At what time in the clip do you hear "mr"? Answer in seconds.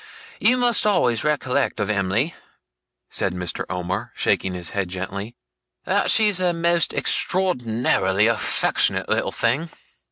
3.35-3.65